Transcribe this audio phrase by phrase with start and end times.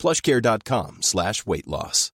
[0.00, 2.12] plushcare.com slash weight loss.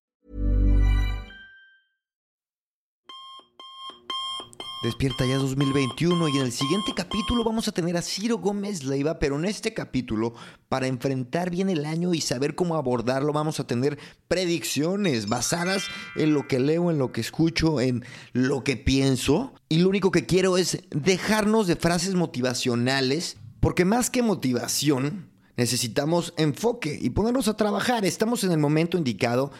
[4.83, 9.17] Despierta ya 2021 y en el siguiente capítulo vamos a tener a Ciro Gómez Leiva,
[9.17, 10.35] pero en este capítulo,
[10.69, 13.97] para enfrentar bien el año y saber cómo abordarlo, vamos a tener
[14.27, 19.55] predicciones basadas en lo que leo, en lo que escucho, en lo que pienso.
[19.67, 26.33] Y lo único que quiero es dejarnos de frases motivacionales, porque más que motivación, necesitamos
[26.37, 28.05] enfoque y ponernos a trabajar.
[28.05, 29.51] Estamos en el momento indicado,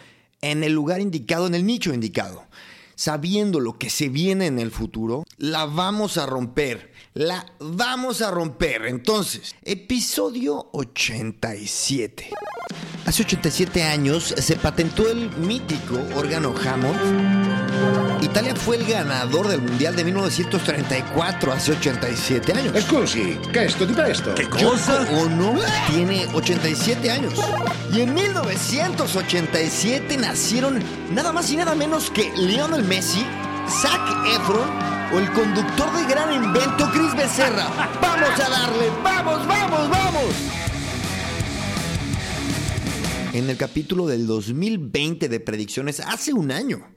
[0.42, 2.48] en el lugar indicado, en el nicho indicado
[2.98, 6.92] sabiendo lo que se viene en el futuro, la vamos a romper.
[7.14, 8.86] La vamos a romper.
[8.88, 12.32] Entonces, episodio 87.
[13.06, 17.47] Hace 87 años se patentó el mítico órgano Hammond.
[18.22, 22.84] Italia fue el ganador del Mundial de 1934, hace 87 años.
[22.84, 24.34] Scusi, che è sto di questo?
[24.34, 25.56] Yoko Ono
[25.88, 27.34] tiene 87 años.
[27.92, 33.26] Y en 1987 nacieron nada más y nada menos que Lionel Messi,
[33.82, 34.02] Zac
[34.36, 34.70] Efron
[35.14, 37.68] o el conductor de gran invento Chris Becerra.
[38.02, 38.90] ¡Vamos a darle!
[39.04, 40.67] ¡Vamos, vamos, vamos!
[43.34, 46.88] En el capítulo del 2020 de predicciones, hace un año,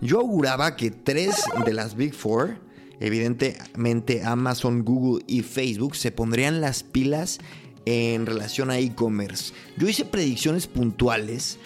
[0.00, 2.58] yo auguraba que tres de las Big Four,
[3.00, 7.38] evidentemente Amazon, Google y Facebook, se pondrían las pilas
[7.84, 9.54] en relación a e-commerce.
[9.76, 11.58] Yo hice predicciones puntuales,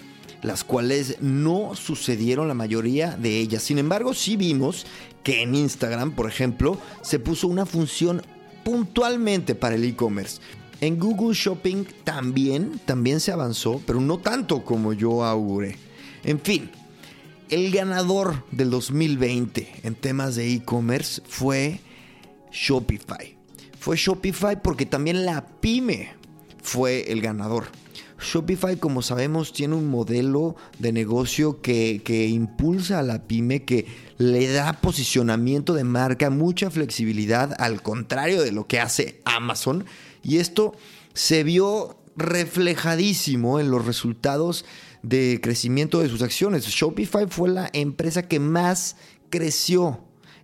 [0.43, 3.63] las cuales no sucedieron la mayoría de ellas.
[3.63, 4.87] Sin embargo, sí vimos
[5.25, 8.23] que en Instagram, por ejemplo, se puso una función
[8.65, 10.41] puntualmente para el e-commerce.
[10.81, 15.77] En Google Shopping también, también se avanzó, pero no tanto como yo auguré.
[16.25, 16.71] En fin,
[17.51, 21.81] el ganador del 2020 en temas de e-commerce fue
[22.51, 23.37] Shopify.
[23.79, 26.15] Fue Shopify porque también la pyme
[26.63, 27.67] fue el ganador.
[28.19, 33.87] Shopify, como sabemos, tiene un modelo de negocio que, que, impulsa a la pyme, que
[34.19, 39.87] le da posicionamiento de marca, mucha flexibilidad, al contrario de lo que hace Amazon.
[40.23, 40.75] Y esto
[41.15, 44.65] se vio reflejadísimo en los resultados
[45.03, 46.67] de crecimiento de sus acciones.
[46.67, 48.97] Shopify fue la empresa que más
[49.31, 50.01] creció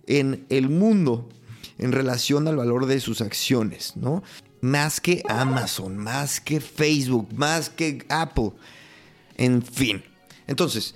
[0.07, 1.29] en el mundo
[1.77, 4.23] en relación al valor de sus acciones, ¿no?
[4.61, 8.53] Más que Amazon, más que Facebook, más que Apple,
[9.35, 10.03] en fin.
[10.47, 10.95] Entonces,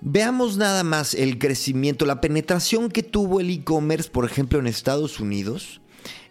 [0.00, 5.18] veamos nada más el crecimiento, la penetración que tuvo el e-commerce, por ejemplo, en Estados
[5.18, 5.79] Unidos,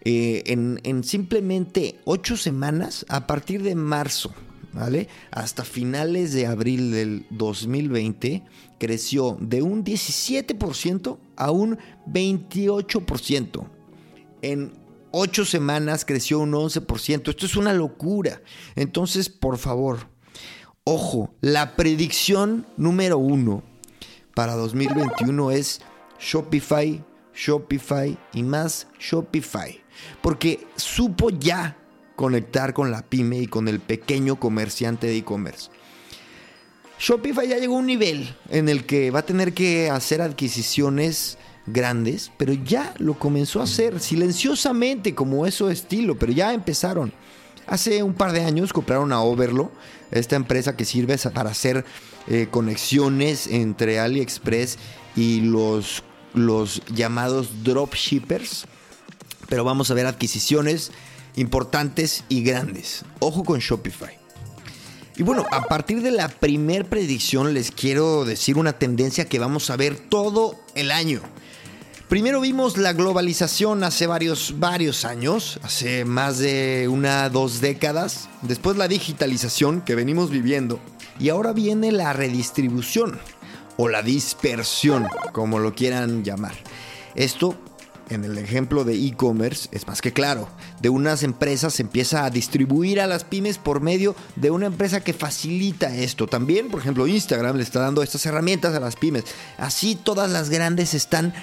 [0.05, 4.33] eh, en, en simplemente ocho semanas, a partir de marzo,
[4.73, 5.07] ¿vale?
[5.31, 8.43] Hasta finales de abril del 2020
[8.77, 11.77] creció de un 17% a un
[12.07, 13.67] 28%.
[14.41, 14.73] En
[15.11, 17.29] ocho semanas creció un 11%.
[17.29, 18.41] Esto es una locura.
[18.75, 20.07] Entonces, por favor,
[20.83, 23.63] ojo, la predicción número uno
[24.33, 25.81] para 2021 es
[26.19, 27.03] Shopify,
[27.39, 29.81] Shopify y más Shopify.
[30.21, 31.77] Porque supo ya
[32.15, 35.69] conectar con la pyme y con el pequeño comerciante de e-commerce.
[36.99, 41.37] Shopify ya llegó a un nivel en el que va a tener que hacer adquisiciones
[41.65, 47.13] grandes, pero ya lo comenzó a hacer silenciosamente como eso estilo, pero ya empezaron.
[47.67, 49.71] Hace un par de años compraron a Overlo,
[50.11, 51.85] esta empresa que sirve para hacer
[52.27, 54.77] eh, conexiones entre AliExpress
[55.15, 56.03] y los,
[56.45, 58.65] los llamados dropshippers.
[59.47, 60.91] Pero vamos a ver adquisiciones
[61.35, 63.03] importantes y grandes.
[63.19, 64.17] Ojo con Shopify.
[65.17, 69.69] Y bueno, a partir de la primer predicción les quiero decir una tendencia que vamos
[69.69, 71.21] a ver todo el año.
[72.07, 78.29] Primero vimos la globalización hace varios, varios años, hace más de una, dos décadas.
[78.41, 80.79] Después la digitalización que venimos viviendo.
[81.19, 83.19] Y ahora viene la redistribución
[83.81, 86.53] o la dispersión, como lo quieran llamar.
[87.15, 87.55] Esto
[88.09, 90.49] en el ejemplo de e-commerce es más que claro.
[90.81, 94.99] De unas empresas se empieza a distribuir a las pymes por medio de una empresa
[94.99, 96.27] que facilita esto.
[96.27, 99.23] También, por ejemplo, Instagram le está dando estas herramientas a las pymes.
[99.57, 101.33] Así todas las grandes están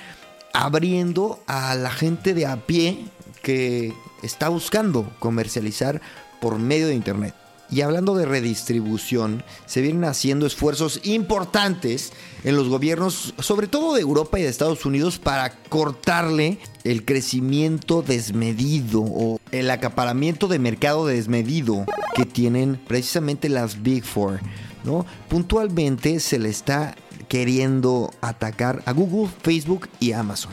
[0.53, 3.07] abriendo a la gente de a pie
[3.41, 6.03] que está buscando comercializar
[6.43, 7.46] por medio de Internet.
[7.69, 12.13] Y hablando de redistribución, se vienen haciendo esfuerzos importantes
[12.45, 18.03] en los gobiernos, sobre todo de Europa y de Estados Unidos, para cortarle el crecimiento
[18.03, 21.85] desmedido o el acaparamiento de mercado desmedido
[22.15, 24.41] que tienen precisamente las Big Four.
[24.85, 25.05] ¿no?
[25.29, 26.95] Puntualmente se le está
[27.29, 30.53] queriendo atacar a Google, Facebook y Amazon.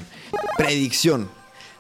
[0.58, 1.30] Predicción.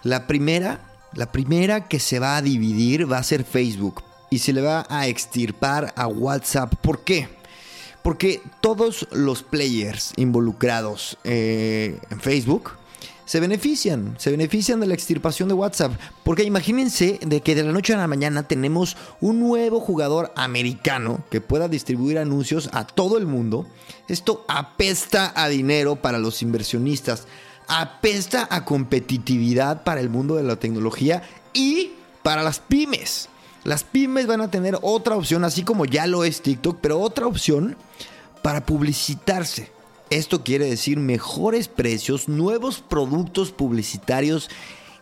[0.03, 0.79] La primera,
[1.13, 4.02] la primera que se va a dividir va a ser Facebook
[4.33, 6.73] y se le va a extirpar a WhatsApp.
[6.77, 7.29] ¿Por qué?
[8.01, 12.71] Porque todos los players involucrados eh, en Facebook
[13.25, 15.91] se benefician, se benefician de la extirpación de WhatsApp.
[16.23, 21.23] Porque imagínense de que de la noche a la mañana tenemos un nuevo jugador americano
[21.29, 23.67] que pueda distribuir anuncios a todo el mundo.
[24.07, 27.27] Esto apesta a dinero para los inversionistas,
[27.67, 31.21] apesta a competitividad para el mundo de la tecnología
[31.53, 31.91] y
[32.23, 33.29] para las pymes.
[33.63, 37.27] Las pymes van a tener otra opción, así como ya lo es TikTok, pero otra
[37.27, 37.77] opción
[38.41, 39.71] para publicitarse.
[40.09, 44.49] Esto quiere decir mejores precios, nuevos productos publicitarios.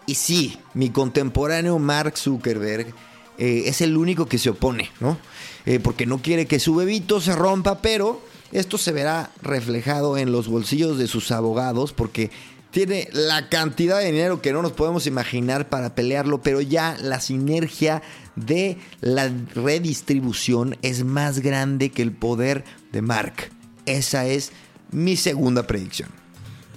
[0.06, 2.94] Y sí, mi contemporáneo Mark Zuckerberg
[3.38, 5.18] eh, es el único que se opone, ¿no?
[5.66, 8.22] Eh, porque no quiere que su bebito se rompa, pero
[8.52, 12.32] esto se verá reflejado en los bolsillos de sus abogados, porque
[12.72, 17.20] tiene la cantidad de dinero que no nos podemos imaginar para pelearlo, pero ya la
[17.20, 18.02] sinergia
[18.36, 23.52] de la redistribución es más grande que el poder de Mark.
[23.86, 24.52] Esa es
[24.92, 26.10] mi segunda predicción.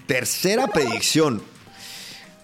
[0.07, 1.43] Tercera predicción.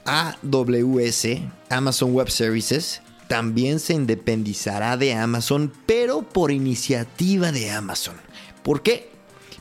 [0.06, 1.26] AWS,
[1.69, 8.17] Amazon Web Services, también se independizará de Amazon, pero por iniciativa de Amazon.
[8.62, 9.09] ¿Por qué?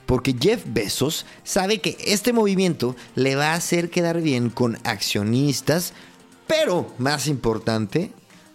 [0.09, 5.93] Porque Jeff Bezos sabe que este movimiento le va a hacer quedar bien con accionistas,
[6.47, 8.11] pero más importante,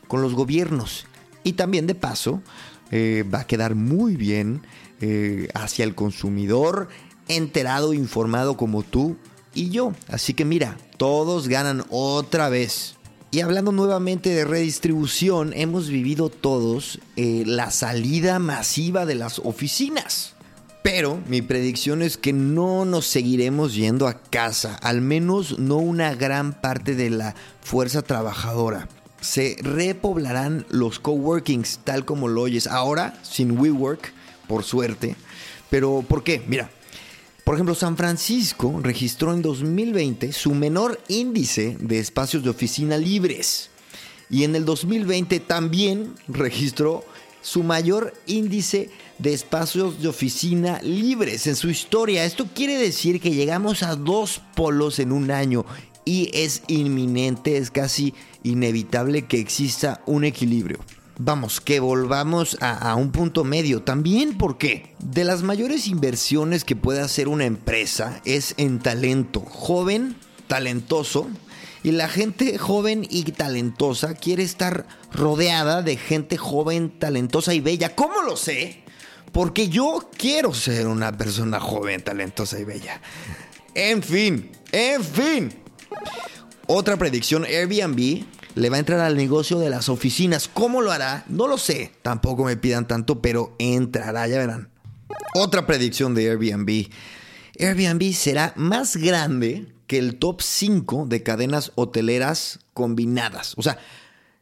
[0.09, 1.07] con los gobiernos.
[1.45, 2.43] Y también de paso,
[2.91, 4.63] eh, va a quedar muy bien
[5.01, 6.89] eh, hacia el consumidor
[7.29, 9.17] enterado, informado como tú
[9.55, 9.93] y yo.
[10.09, 12.97] Así que mira, todos ganan otra vez.
[13.31, 20.34] Y hablando nuevamente de redistribución, hemos vivido todos eh, la salida masiva de las oficinas.
[20.85, 26.15] Pero mi predicción es que no nos seguiremos yendo a casa, al menos no una
[26.15, 28.87] gran parte de la fuerza trabajadora.
[29.23, 34.13] Se repoblarán los coworkings tal como lo oyes ahora, sin WeWork,
[34.47, 35.17] por suerte.
[35.71, 36.43] Pero ¿por qué?
[36.47, 36.69] Mira,
[37.45, 43.71] por ejemplo, San Francisco registró en 2020 su menor índice de espacios de oficina libres.
[44.29, 47.07] Y en el 2020 también registró
[47.41, 52.25] su mayor índice de espacios de oficina libres en su historia.
[52.25, 55.65] Esto quiere decir que llegamos a dos polos en un año
[56.05, 60.79] y es inminente, es casi inevitable que exista un equilibrio.
[61.17, 63.83] Vamos, que volvamos a, a, un punto medio.
[63.83, 69.41] También porque de las mayores inversiones que puede hacer una empresa es en talento.
[69.41, 70.17] Joven,
[70.49, 71.29] talentoso.
[71.85, 77.95] Y la gente joven y talentosa quiere estar rodeada de gente joven, talentosa y bella.
[77.95, 78.84] ¿Cómo lo sé?
[79.35, 83.01] Porque yo quiero ser una persona joven, talentosa y bella.
[83.75, 85.53] En fin, en fin.
[86.69, 90.47] Otra predicción, Airbnb le va a entrar al negocio de las oficinas.
[90.47, 91.25] ¿Cómo lo hará?
[91.29, 91.93] No lo sé.
[92.03, 94.71] Tampoco me pidan tanto, pero entrará, ya verán.
[95.35, 96.89] Otra predicción de Airbnb.
[97.59, 103.55] Airbnb será más grande que el top 5 de cadenas hoteleras combinadas.
[103.57, 103.79] O sea,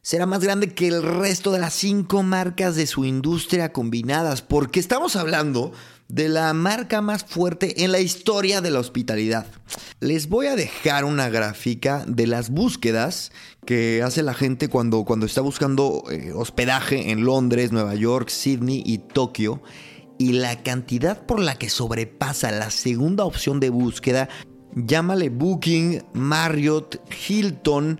[0.03, 4.41] será más grande que el resto de las 5 marcas de su industria combinadas.
[4.41, 5.71] Porque estamos hablando
[6.09, 9.47] de la marca más fuerte en la historia de la hospitalidad.
[10.01, 13.31] Les voy a dejar una gráfica de las búsquedas
[13.65, 18.83] que hace la gente cuando, cuando está buscando eh, hospedaje en Londres, Nueva York, Sydney
[18.85, 19.63] y Tokio.
[20.19, 24.27] Y la cantidad por la que sobrepasa la segunda opción de búsqueda,
[24.75, 27.99] llámale Booking, Marriott, Hilton,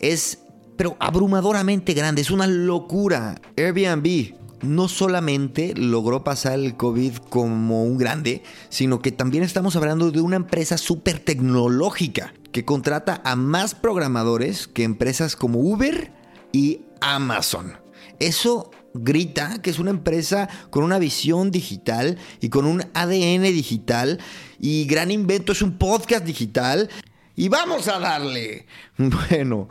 [0.00, 0.41] es
[0.82, 3.40] pero abrumadoramente grande, es una locura.
[3.56, 10.10] Airbnb, no solamente logró pasar el COVID como un grande, sino que también estamos hablando
[10.10, 16.10] de una empresa súper tecnológica que contrata a más programadores que empresas como Uber
[16.50, 17.74] y Amazon.
[18.18, 24.18] Eso grita que es una empresa con una visión digital y con un ADN digital
[24.58, 26.90] y gran invento es un podcast digital
[27.36, 28.66] y vamos a darle.
[28.96, 29.68] Bueno,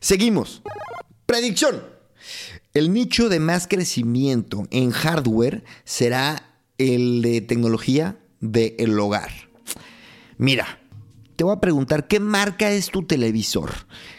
[0.00, 0.62] seguimos.
[1.26, 1.82] Predicción.
[2.74, 9.30] El nicho de más crecimiento en hardware será el de tecnología del hogar.
[10.36, 10.78] Mira,
[11.36, 13.72] te voy a preguntar, ¿qué marca es tu televisor?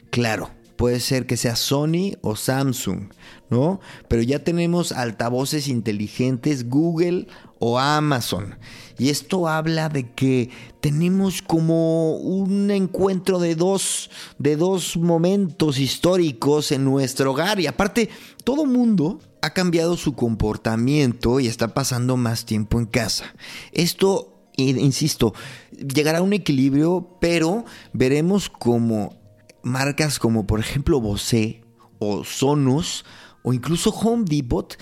[0.10, 3.12] Claro, puede ser que sea Sony o Samsung.
[3.50, 3.80] ¿no?
[4.08, 7.28] Pero ya tenemos altavoces inteligentes Google
[7.60, 8.58] o Amazon.
[8.98, 10.50] Y esto habla de que
[10.82, 17.60] tenemos como un encuentro de dos, de dos momentos históricos en nuestro hogar.
[17.60, 18.10] Y aparte,
[18.44, 23.34] todo mundo ha cambiado su comportamiento y está pasando más tiempo en casa.
[23.72, 24.36] Esto
[24.68, 25.34] insisto,
[25.72, 29.18] llegará a un equilibrio, pero veremos como
[29.64, 31.62] marcas como por ejemplo Bose
[32.00, 33.06] o Sonos
[33.44, 34.78] o incluso Home Depot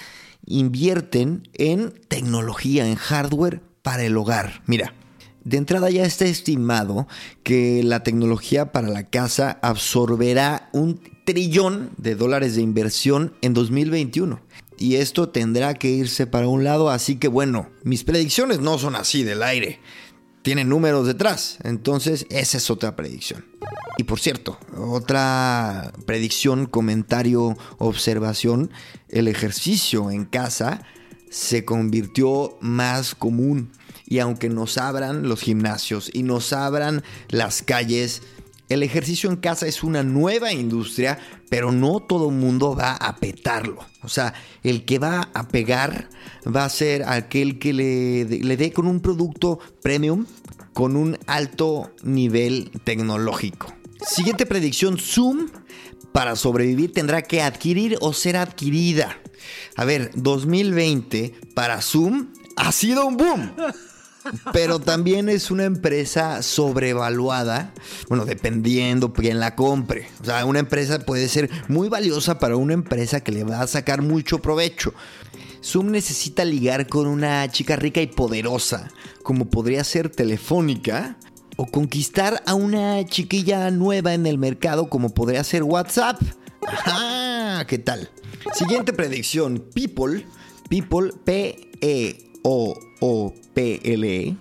[0.45, 4.61] invierten en tecnología, en hardware para el hogar.
[4.65, 4.93] Mira,
[5.43, 7.07] de entrada ya está estimado
[7.43, 14.41] que la tecnología para la casa absorberá un trillón de dólares de inversión en 2021.
[14.77, 18.95] Y esto tendrá que irse para un lado, así que bueno, mis predicciones no son
[18.95, 19.79] así del aire.
[20.41, 23.45] Tienen números detrás, entonces esa es otra predicción.
[23.97, 28.71] Y por cierto, otra predicción, comentario, observación,
[29.09, 30.83] el ejercicio en casa
[31.29, 33.71] se convirtió más común.
[34.05, 38.21] Y aunque nos abran los gimnasios y nos abran las calles,
[38.69, 41.19] el ejercicio en casa es una nueva industria,
[41.49, 43.85] pero no todo el mundo va a petarlo.
[44.03, 44.33] O sea,
[44.63, 46.09] el que va a pegar
[46.45, 50.25] va a ser aquel que le, le dé con un producto premium,
[50.73, 53.73] con un alto nivel tecnológico.
[54.05, 55.47] Siguiente predicción, Zoom
[56.11, 59.17] para sobrevivir tendrá que adquirir o ser adquirida.
[59.75, 63.51] A ver, 2020 para Zoom ha sido un boom.
[64.53, 67.73] Pero también es una empresa sobrevaluada,
[68.09, 70.07] bueno, dependiendo quién la compre.
[70.21, 73.67] O sea, una empresa puede ser muy valiosa para una empresa que le va a
[73.67, 74.93] sacar mucho provecho.
[75.63, 78.89] Zoom necesita ligar con una chica rica y poderosa,
[79.23, 81.17] como podría ser Telefónica,
[81.57, 86.21] o conquistar a una chiquilla nueva en el mercado como podría ser WhatsApp.
[86.65, 88.09] Ajá, ¿qué tal?
[88.53, 90.25] Siguiente predicción, People,
[90.69, 91.11] People,
[92.99, 94.35] P-E-O-O-P-L-E,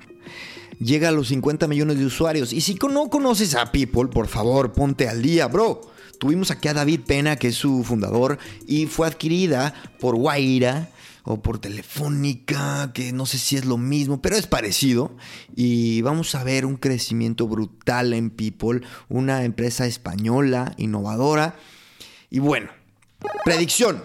[0.78, 2.52] llega a los 50 millones de usuarios.
[2.52, 5.80] Y si no conoces a People, por favor, ponte al día, bro.
[6.18, 10.88] Tuvimos aquí a David Pena, que es su fundador, y fue adquirida por Guaira
[11.24, 15.14] o por Telefónica, que no sé si es lo mismo, pero es parecido.
[15.54, 21.56] Y vamos a ver un crecimiento brutal en People, una empresa española, innovadora.
[22.30, 22.70] Y bueno,
[23.44, 24.02] predicción,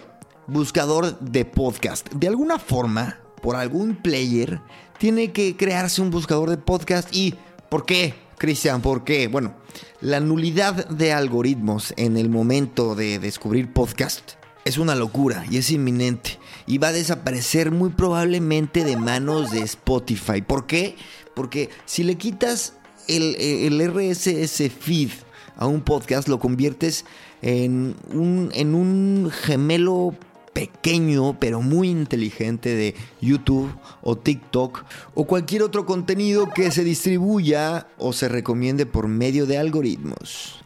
[0.47, 2.11] buscador de podcast.
[2.11, 4.61] De alguna forma, por algún player,
[4.99, 7.13] tiene que crearse un buscador de podcast.
[7.15, 7.35] ¿Y
[7.69, 8.13] por qué?
[8.37, 9.27] Cristian, ¿por qué?
[9.27, 9.55] Bueno,
[9.99, 14.31] la nulidad de algoritmos en el momento de descubrir podcast
[14.65, 16.39] es una locura y es inminente.
[16.67, 20.41] Y va a desaparecer muy probablemente de manos de Spotify.
[20.41, 20.95] ¿Por qué?
[21.35, 22.73] Porque si le quitas
[23.07, 25.11] el, RSS feed
[25.55, 27.05] a un podcast, lo conviertes
[27.41, 30.15] en un gemelo
[30.53, 37.87] pequeño pero muy inteligente de YouTube o TikTok o cualquier otro contenido que se distribuya
[37.97, 40.61] o se recomiende por medio de algoritmos.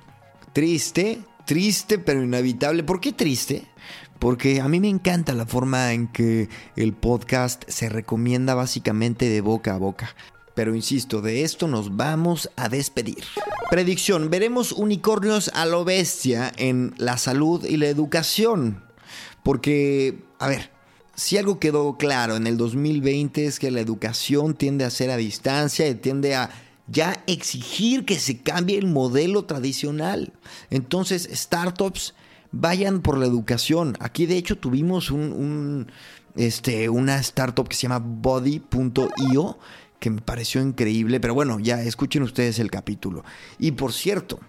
[0.54, 2.84] Triste, triste pero inevitable.
[2.84, 3.66] ¿Por qué triste?
[4.20, 9.42] Porque a mí me encanta la forma en que el podcast se recomienda básicamente de
[9.42, 10.16] boca a boca.
[10.56, 13.26] Pero insisto, de esto nos vamos a despedir.
[13.70, 18.85] Predicción, veremos unicornios a lo bestia en la salud y la educación.
[19.46, 20.72] Porque, a ver,
[21.14, 25.18] si algo quedó claro en el 2020 es que la educación tiende a ser a
[25.18, 26.50] distancia y tiende a
[26.88, 30.34] ya exigir que se cambie el modelo tradicional.
[30.72, 32.16] Entonces, startups
[32.52, 33.96] vayan por la educación.
[34.00, 35.92] Aquí de hecho tuvimos un,
[36.36, 39.60] este, una startup que se llama body.io
[40.00, 43.24] que me pareció increíble, pero bueno, ya escuchen ustedes el capítulo.
[43.60, 44.40] Y por cierto,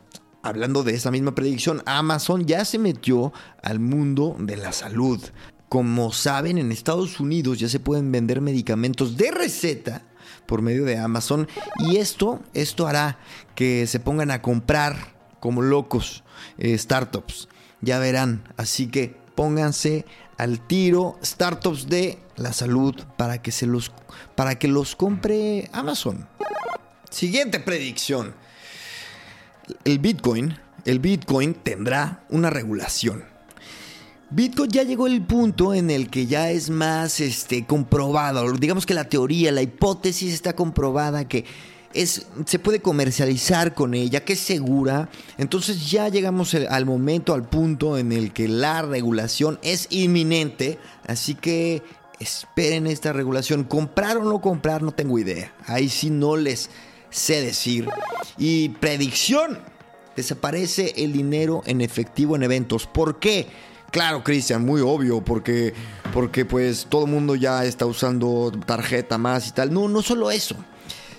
[0.47, 5.23] hablando de esa misma predicción, Amazon ya se metió al mundo de la salud.
[5.69, 10.03] Como saben, en Estados Unidos ya se pueden vender medicamentos de receta
[10.47, 11.49] por medio de Amazon
[11.79, 13.19] y esto, esto hará
[13.55, 16.23] que se pongan a comprar como locos
[16.59, 17.49] eh, startups.
[17.81, 20.07] Ya verán, así que pónganse
[20.39, 23.93] al tiro startups de la salud para que se los
[24.35, 26.29] para que los compre Amazon.
[27.11, 28.35] Siguiente predicción.
[29.85, 33.25] El Bitcoin, el Bitcoin tendrá una regulación.
[34.31, 38.51] Bitcoin ya llegó el punto en el que ya es más este, comprobado.
[38.53, 41.45] Digamos que la teoría, la hipótesis está comprobada que
[41.95, 45.09] es, se puede comercializar con ella, que es segura.
[45.39, 50.79] Entonces ya llegamos al momento, al punto en el que la regulación es inminente.
[51.07, 51.83] Así que
[52.19, 53.65] esperen esta regulación.
[53.65, 55.53] Comprar o no comprar, no tengo idea.
[55.67, 56.69] Ahí sí no les
[57.17, 57.89] sé decir.
[58.39, 59.59] Y predicción.
[60.15, 62.87] Desaparece el dinero en efectivo en eventos.
[62.87, 63.49] ¿Por qué?
[63.91, 65.75] Claro, Cristian, muy obvio, porque,
[66.13, 69.73] porque pues todo el mundo ya está usando tarjeta más y tal.
[69.73, 70.57] No, no solo eso,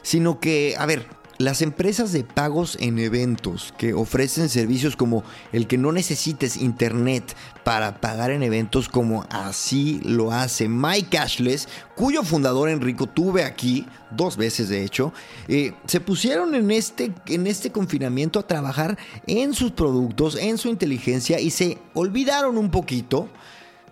[0.01, 5.67] sino que, a ver, las empresas de pagos en eventos que ofrecen servicios como el
[5.67, 12.69] que no necesites internet para pagar en eventos como así lo hace MyCashless, cuyo fundador
[12.69, 15.13] Enrico tuve aquí dos veces de hecho,
[15.47, 20.69] eh, se pusieron en este, en este confinamiento a trabajar en sus productos, en su
[20.69, 23.29] inteligencia y se olvidaron un poquito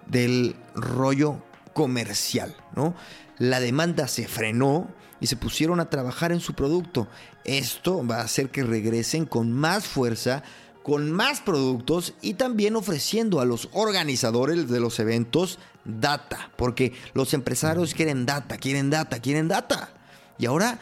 [0.07, 1.41] del rollo
[1.75, 2.95] comercial, ¿no?
[3.37, 4.87] La demanda se frenó
[5.19, 7.09] y se pusieron a trabajar en su producto.
[7.43, 10.41] Esto va a hacer que regresen con más fuerza,
[10.83, 17.33] con más productos y también ofreciendo a los organizadores de los eventos data, porque los
[17.33, 19.89] empresarios quieren data, quieren data, quieren data.
[20.37, 20.79] Y ahora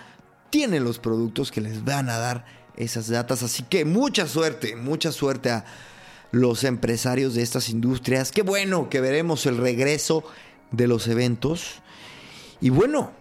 [0.51, 2.45] tienen los productos que les van a dar
[2.77, 3.41] esas datas.
[3.41, 5.65] Así que mucha suerte, mucha suerte a
[6.29, 8.31] los empresarios de estas industrias.
[8.31, 10.23] Qué bueno que veremos el regreso
[10.73, 11.81] de los eventos.
[12.59, 13.11] Y bueno,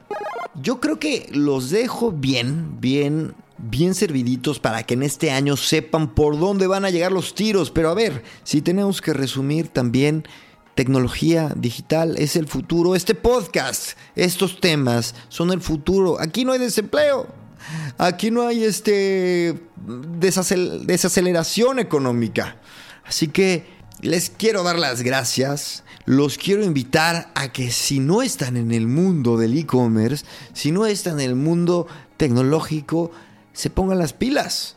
[0.60, 6.14] yo creo que los dejo bien, bien, bien serviditos para que en este año sepan
[6.14, 7.70] por dónde van a llegar los tiros.
[7.70, 10.26] Pero a ver, si tenemos que resumir también,
[10.74, 12.94] tecnología digital es el futuro.
[12.96, 16.20] Este podcast, estos temas son el futuro.
[16.20, 17.26] Aquí no hay desempleo.
[17.98, 22.56] Aquí no hay este desaceleración económica.
[23.04, 23.66] Así que
[24.02, 28.88] les quiero dar las gracias los quiero invitar a que si no están en el
[28.88, 33.12] mundo del e-commerce, si no están en el mundo tecnológico,
[33.52, 34.76] se pongan las pilas.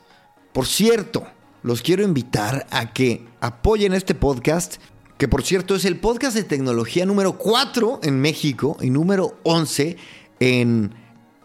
[0.54, 1.26] Por cierto,
[1.64, 4.76] los quiero invitar a que apoyen este podcast,
[5.18, 9.98] que por cierto es el podcast de tecnología número 4 en México y número 11
[10.40, 10.94] en,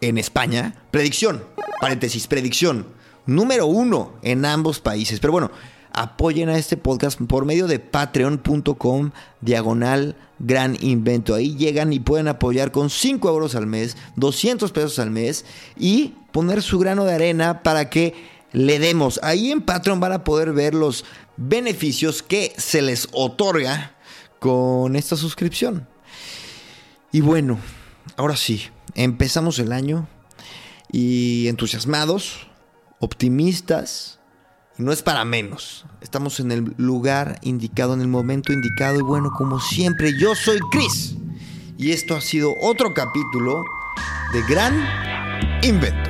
[0.03, 0.75] en España.
[0.91, 1.43] Predicción,
[1.81, 2.87] paréntesis, predicción.
[3.25, 5.21] Número 1 en ambos países.
[5.21, 5.51] Pero bueno,
[5.93, 11.35] apoyen a este podcast por medio de patreon.com diagonal gran invento.
[11.35, 15.45] Ahí llegan y pueden apoyar con 5 euros al mes, 200 pesos al mes
[15.79, 18.15] y poner su grano de arena para que
[18.53, 19.21] le demos.
[19.23, 21.05] Ahí en Patreon van a poder ver los
[21.37, 23.95] beneficios que se les otorga
[24.39, 25.87] con esta suscripción.
[27.13, 27.59] Y bueno,
[28.17, 28.63] ahora sí,
[28.95, 30.09] empezamos el año
[30.93, 32.47] y entusiasmados,
[33.01, 34.20] optimistas
[34.81, 35.85] no es para menos.
[36.01, 38.99] Estamos en el lugar indicado, en el momento indicado.
[38.99, 41.15] Y bueno, como siempre, yo soy Chris.
[41.79, 43.65] Y esto ha sido otro capítulo
[44.33, 44.75] de Gran
[45.63, 46.10] Invento.